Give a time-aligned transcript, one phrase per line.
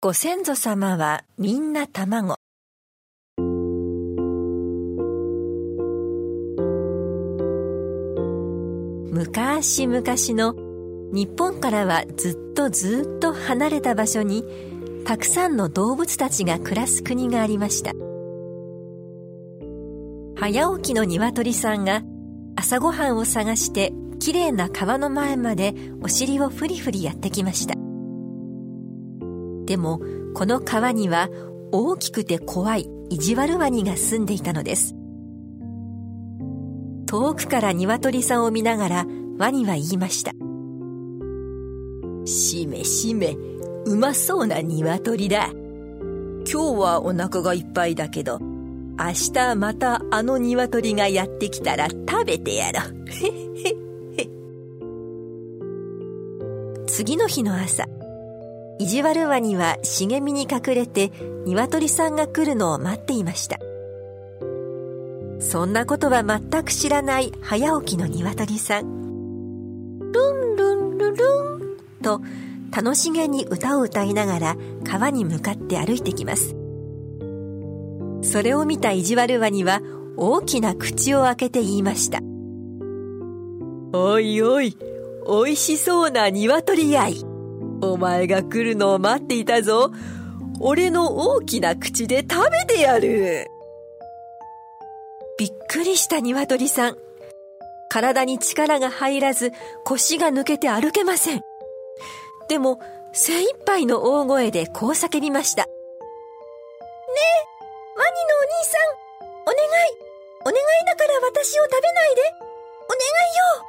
[0.00, 2.36] ご先祖様はみんな卵。
[9.10, 10.54] 昔々の
[11.12, 14.44] 日本からはずっとずっと離れた場所に
[15.04, 17.90] たくさんの動物たちが暮らす国がありました
[20.36, 22.02] 早起きの鶏さんが
[22.54, 27.87] 朝ごはんを探してきれいな川の前までお尻をふりふりやってきました
[29.68, 30.00] でも
[30.32, 31.28] この川には
[31.72, 34.94] 大きくて怖い意地悪ワニが住んでいたのです。
[37.06, 39.06] 遠くから鶏さんを見ながら
[39.38, 40.32] ワニは言いました
[42.24, 43.36] しめしめ
[43.84, 45.50] うまそうな鶏だ。
[45.50, 52.94] 今日はお腹がいっぱいだけど明日またあの鶏がやってきたら食べてやろう。
[56.86, 57.84] 次の日の朝
[58.78, 61.10] 意地悪ワニは茂みに隠れて
[61.46, 63.58] 鶏さんが来るのを待っていました。
[65.40, 70.10] そんなことは全く知らない早起きの鶏さん。
[70.12, 71.24] ルンルンルル
[71.56, 71.76] ン。
[72.02, 72.20] と
[72.74, 76.54] 楽しげに歌を歌いながら川に向かって歩いてきます。
[78.22, 79.80] それを見た意地悪ワニは
[80.16, 82.20] 大きな口を開けて言いました。
[83.92, 84.76] おいおい
[85.24, 87.27] おいしそうな鶏やい
[87.80, 89.90] お前が来るのを待っていたぞ。
[90.60, 93.46] 俺の大きな口で食べてやる。
[95.38, 96.96] びっくりした鶏さん。
[97.88, 99.52] 体に力が入らず
[99.84, 101.42] 腰が抜けて歩けません。
[102.48, 102.80] でも
[103.12, 105.64] 精一杯の大声でこう叫びました。
[105.64, 105.72] ねえ、
[107.96, 109.58] ワニのお兄さん、お願い、
[110.42, 110.56] お願い
[110.86, 112.22] だから私を食べないで、
[112.84, 113.66] お願いよ。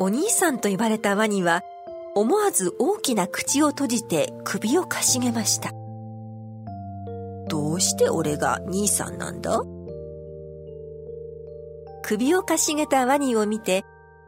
[0.00, 1.62] お兄さんと言われたワニは、
[2.16, 5.72] 思わず大きな口を閉じて首をかしげました。
[7.48, 9.62] どうして俺が兄さんなんだ？
[12.02, 13.84] 首をかしげたワニを見て、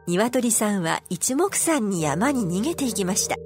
[0.07, 3.37] 鶏さんは一目散に山に逃げていきました。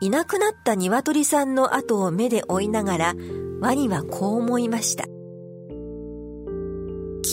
[0.00, 3.14] いなくなった鶏さんの後を目で追いながら、
[3.60, 5.04] ワニはこう思いました。
[5.04, 5.08] き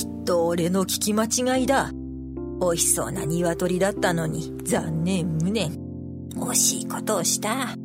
[0.08, 1.92] っと俺の聞き間違いだ。
[2.66, 5.86] 美味しそうな鶏だったのに、残念無念。
[6.36, 7.76] 惜しいことをした。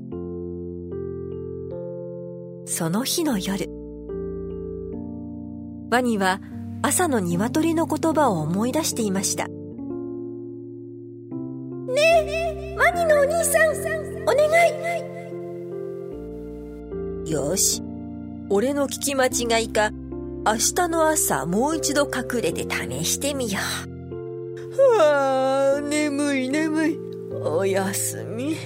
[2.67, 3.69] その日の夜、
[5.91, 6.41] ワニは
[6.83, 9.49] 朝の鶏の言葉を思い出していました。
[9.49, 9.55] ね
[11.97, 13.71] え、ワニのお兄さん、
[14.23, 14.37] お願
[17.27, 17.31] い。
[17.31, 17.83] よし、
[18.49, 19.91] 俺の聞き間違いか、
[20.47, 24.00] 明日の朝もう一度隠れて試してみよう。
[24.99, 26.99] はあ、眠い眠い。
[27.43, 28.57] おやすみ。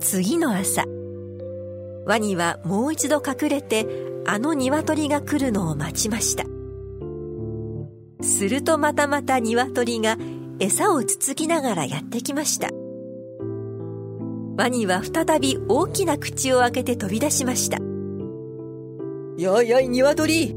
[0.00, 0.84] 次の朝、
[2.06, 3.86] ワニはもう一度隠れて
[4.26, 6.44] あの鶏が来るのを待ちました。
[8.22, 10.16] するとまたまた鶏が
[10.60, 12.68] 餌をつつきながらやってきました。
[14.56, 17.78] ワニは再び大きな口を開けて飛び出しました。
[19.38, 20.56] やいやい鶏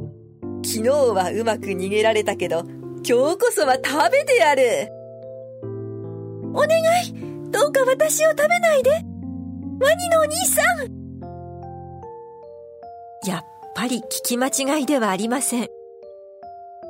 [0.64, 2.60] 昨日はうまく逃げられたけど
[3.08, 4.90] 今日こそは食べてやる
[6.54, 6.70] お願
[7.06, 11.02] いどうか私を食べないでワニのお兄さん
[13.28, 13.46] やっ
[13.76, 15.70] ぱり聞き間違いではありません。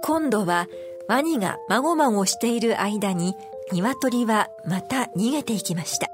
[0.03, 0.67] 今度は
[1.07, 3.35] ワニがまごまごしている間に
[3.71, 6.07] 鶏はまた逃げていきました。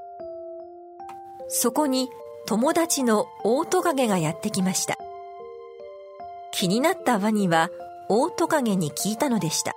[1.48, 2.08] そこに
[2.46, 4.98] 友達のオオトカゲがやってきました。
[6.58, 7.70] 気になったワニは
[8.08, 9.76] オオトカゲに聞いたのでした。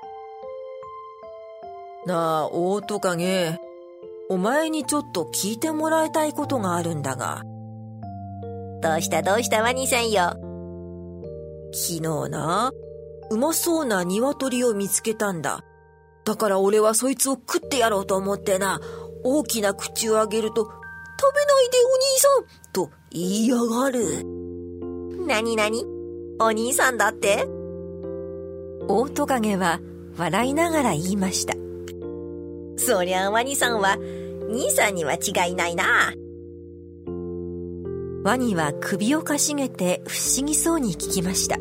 [2.08, 3.59] なあ、オオトカゲ、
[4.30, 7.44] お前にちょっと聞いてもらいたいことがあるんだが。
[8.81, 10.34] どうしたどうしたワニさんよ。
[11.72, 12.72] 昨日な、
[13.30, 15.63] うまそうな鶏を見つけたんだ。
[16.25, 18.81] だから俺はそいつを食ってやろうと思ってな、
[19.24, 24.25] 大きな口をあげると、食べないでお兄さんと言いやがる。
[25.28, 25.86] なになに
[26.44, 27.46] お兄さんだって？
[28.88, 29.80] オオトカゲは
[30.18, 31.54] 笑いながら言いました。
[32.78, 33.98] そりゃワニさんは、
[34.50, 35.86] 兄さんには違いないな。
[38.24, 41.58] ワニは首をかしげて不思議そうに聞きました。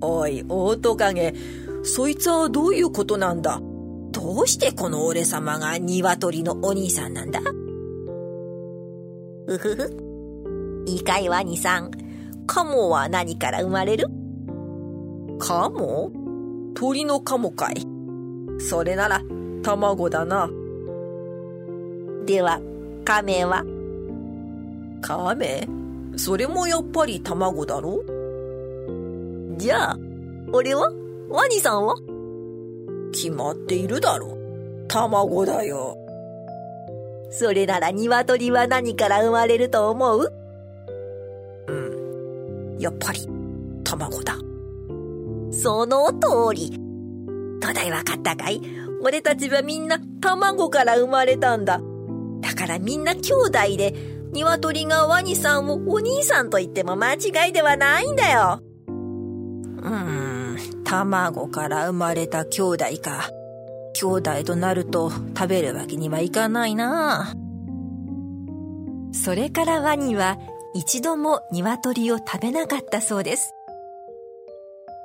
[0.00, 1.34] おい、オオトカゲ、
[1.82, 3.60] そいつはどういうことなんだ？
[4.12, 7.40] どうしてこの俺様が鶏のお兄さんなんだ？
[9.46, 10.84] うふふ。
[10.86, 11.90] いいかいワニさん。
[12.46, 14.08] カモは何から生まれる？
[15.38, 16.12] カモ？
[16.74, 17.86] 鳥のカモかい。
[18.58, 19.22] それなら、
[19.62, 20.50] 卵だな。
[22.26, 22.60] では、
[23.04, 23.64] 亀は？
[25.00, 25.68] 亀
[26.16, 28.02] それもやっぱり卵だろ？
[29.56, 29.98] じゃあ、
[30.52, 30.90] 俺は？
[31.28, 31.96] ワニさんは？
[33.12, 34.36] 決まっているだろ。
[34.88, 35.96] 卵だよ。
[37.30, 40.20] それなら鶏は何から生まれると思う？
[40.20, 40.43] うん。
[42.78, 43.28] やっぱり、
[43.84, 44.36] 卵だ。
[45.50, 46.80] その通り。
[47.60, 48.60] どだいわかったかい？
[49.02, 51.80] 俺たちはみんな卵から生まれたんだ。
[52.40, 53.94] だからみんな兄弟で、
[54.32, 58.60] 鶏がワニさんをお兄さんと言っても間違いではないんだよ。
[58.88, 63.30] うーん、卵から生まれた兄弟か。
[63.94, 67.32] 兄弟となると食べるわけにはいかないな。
[69.12, 70.36] それからワニは
[70.74, 73.54] 一度も鶏を食べなかったそうです。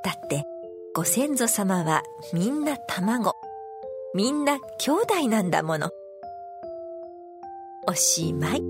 [0.03, 0.43] だって
[0.95, 3.33] ご先祖様はみんな卵。
[4.15, 5.91] みんな兄弟なんだもの。
[7.87, 8.63] おしまい。